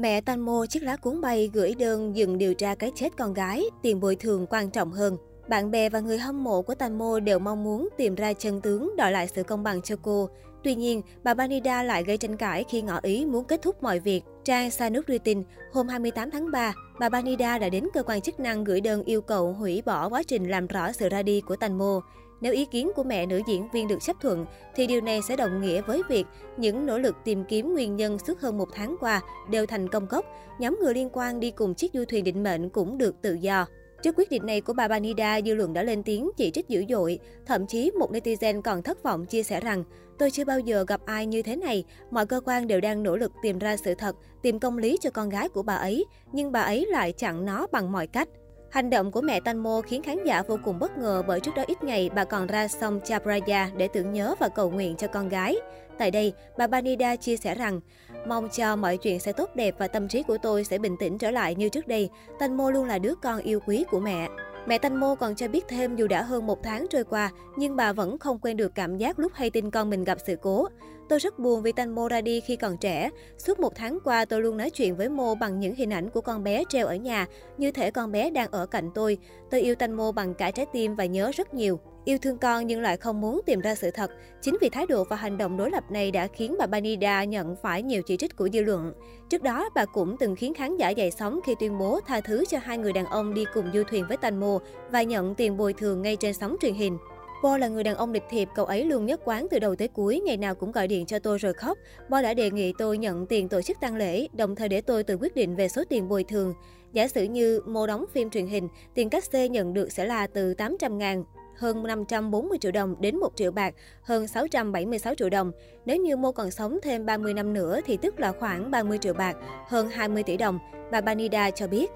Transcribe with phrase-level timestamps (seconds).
[0.00, 3.64] Mẹ Tanmo chiếc lá cuốn bay gửi đơn dừng điều tra cái chết con gái,
[3.82, 5.16] tiền bồi thường quan trọng hơn.
[5.48, 8.96] Bạn bè và người hâm mộ của Tanmo đều mong muốn tìm ra chân tướng
[8.96, 10.28] đòi lại sự công bằng cho cô.
[10.64, 13.98] Tuy nhiên, bà Banida lại gây tranh cãi khi ngỏ ý muốn kết thúc mọi
[13.98, 14.22] việc.
[14.44, 15.42] Trang Sanuk đưa tin,
[15.72, 19.20] hôm 28 tháng 3, bà Banida đã đến cơ quan chức năng gửi đơn yêu
[19.20, 22.00] cầu hủy bỏ quá trình làm rõ sự ra đi của Tanmo.
[22.40, 25.36] Nếu ý kiến của mẹ nữ diễn viên được chấp thuận, thì điều này sẽ
[25.36, 26.26] đồng nghĩa với việc
[26.56, 29.20] những nỗ lực tìm kiếm nguyên nhân suốt hơn một tháng qua
[29.50, 30.24] đều thành công gốc.
[30.58, 33.66] Nhóm người liên quan đi cùng chiếc du thuyền định mệnh cũng được tự do.
[34.02, 36.84] Trước quyết định này của bà Banida, dư luận đã lên tiếng chỉ trích dữ
[36.88, 37.18] dội.
[37.46, 39.84] Thậm chí một netizen còn thất vọng chia sẻ rằng,
[40.18, 41.84] tôi chưa bao giờ gặp ai như thế này.
[42.10, 45.10] Mọi cơ quan đều đang nỗ lực tìm ra sự thật, tìm công lý cho
[45.10, 48.28] con gái của bà ấy, nhưng bà ấy lại chặn nó bằng mọi cách.
[48.70, 51.62] Hành động của mẹ Tanmo khiến khán giả vô cùng bất ngờ bởi trước đó
[51.66, 55.28] ít ngày bà còn ra sông Chabraya để tưởng nhớ và cầu nguyện cho con
[55.28, 55.56] gái.
[55.98, 57.80] Tại đây, bà Banida chia sẻ rằng,
[58.26, 61.18] mong cho mọi chuyện sẽ tốt đẹp và tâm trí của tôi sẽ bình tĩnh
[61.18, 62.10] trở lại như trước đây.
[62.38, 64.28] Tanmo luôn là đứa con yêu quý của mẹ.
[64.66, 67.92] Mẹ Tanmo còn cho biết thêm dù đã hơn một tháng trôi qua, nhưng bà
[67.92, 70.68] vẫn không quên được cảm giác lúc hay tin con mình gặp sự cố.
[71.08, 73.10] Tôi rất buồn vì Tanmo ra đi khi còn trẻ.
[73.38, 76.20] Suốt một tháng qua, tôi luôn nói chuyện với Mô bằng những hình ảnh của
[76.20, 77.26] con bé treo ở nhà,
[77.58, 79.18] như thể con bé đang ở cạnh tôi.
[79.50, 81.80] Tôi yêu Tanmo bằng cả trái tim và nhớ rất nhiều.
[82.04, 84.10] Yêu thương con nhưng lại không muốn tìm ra sự thật.
[84.42, 87.56] Chính vì thái độ và hành động đối lập này đã khiến bà Banida nhận
[87.62, 88.92] phải nhiều chỉ trích của dư luận.
[89.28, 92.44] Trước đó, bà cũng từng khiến khán giả dậy sóng khi tuyên bố tha thứ
[92.48, 94.58] cho hai người đàn ông đi cùng du thuyền với Tanmo
[94.90, 96.98] và nhận tiền bồi thường ngay trên sóng truyền hình.
[97.42, 99.88] Bo là người đàn ông lịch thiệp, cậu ấy luôn nhất quán từ đầu tới
[99.88, 101.78] cuối, ngày nào cũng gọi điện cho tôi rồi khóc.
[102.08, 105.02] Bo đã đề nghị tôi nhận tiền tổ chức tang lễ, đồng thời để tôi
[105.02, 106.54] tự quyết định về số tiền bồi thường.
[106.92, 110.26] Giả sử như Mô đóng phim truyền hình, tiền cách xê nhận được sẽ là
[110.26, 111.24] từ 800 ngàn
[111.60, 115.52] hơn 540 triệu đồng đến 1 triệu bạc, hơn 676 triệu đồng.
[115.84, 119.14] Nếu như Mô còn sống thêm 30 năm nữa thì tức là khoảng 30 triệu
[119.14, 119.36] bạc,
[119.68, 120.58] hơn 20 tỷ đồng,
[120.90, 121.90] bà Banida cho biết.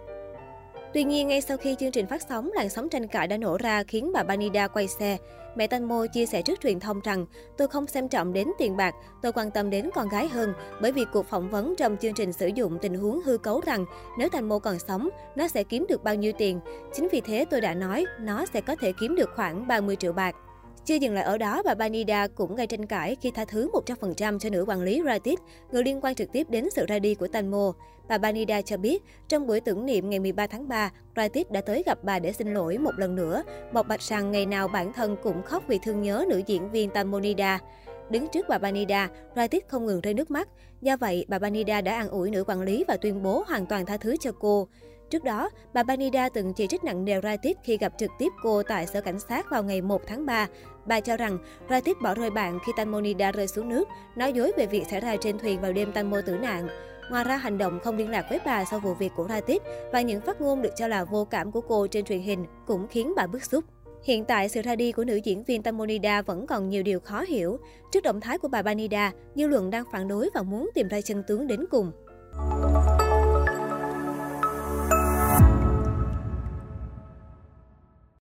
[0.95, 3.57] Tuy nhiên, ngay sau khi chương trình phát sóng, làn sóng tranh cãi đã nổ
[3.59, 5.17] ra khiến bà Banida quay xe.
[5.57, 8.95] Mẹ Tanmo chia sẻ trước truyền thông rằng, tôi không xem trọng đến tiền bạc,
[9.23, 12.33] tôi quan tâm đến con gái hơn, bởi vì cuộc phỏng vấn trong chương trình
[12.33, 13.85] sử dụng tình huống hư cấu rằng
[14.19, 16.61] nếu Tanmo còn sống, nó sẽ kiếm được bao nhiêu tiền.
[16.93, 20.13] Chính vì thế tôi đã nói, nó sẽ có thể kiếm được khoảng 30 triệu
[20.13, 20.37] bạc.
[20.87, 24.39] Chưa dừng lại ở đó, bà Banida cũng gây tranh cãi khi tha thứ 100%
[24.39, 25.39] cho nữ quản lý Ratit,
[25.73, 27.73] người liên quan trực tiếp đến sự ra đi của Tanmo.
[28.09, 31.83] Bà Banida cho biết, trong buổi tưởng niệm ngày 13 tháng 3, Ratit đã tới
[31.87, 33.43] gặp bà để xin lỗi một lần nữa,
[33.73, 36.91] bộc bạch rằng ngày nào bản thân cũng khóc vì thương nhớ nữ diễn viên
[36.91, 37.59] Tamonida.
[38.11, 40.49] Đứng trước bà Banida, Ratit không ngừng rơi nước mắt.
[40.81, 43.87] Do vậy, bà Banida đã an ủi nữ quản lý và tuyên bố hoàn toàn
[43.87, 44.69] tha thứ cho cô.
[45.11, 48.63] Trước đó, bà Banida từng chỉ trích nặng nề Raitit khi gặp trực tiếp cô
[48.63, 50.47] tại sở cảnh sát vào ngày 1 tháng 3.
[50.87, 51.39] Bà cho rằng
[51.71, 55.17] Raitit bỏ rơi bạn khi Tanmonida rơi xuống nước, nói dối về việc xảy ra
[55.17, 56.69] trên thuyền vào đêm Tanmo tử nạn.
[57.11, 59.63] Ngoài ra, hành động không liên lạc với bà sau vụ việc của Raitit
[59.93, 62.87] và những phát ngôn được cho là vô cảm của cô trên truyền hình cũng
[62.89, 63.65] khiến bà bức xúc.
[64.05, 67.21] Hiện tại, sự ra đi của nữ diễn viên Tamonida vẫn còn nhiều điều khó
[67.21, 67.59] hiểu.
[67.93, 71.01] Trước động thái của bà Banida, dư luận đang phản đối và muốn tìm ra
[71.01, 71.93] chân tướng đến cùng.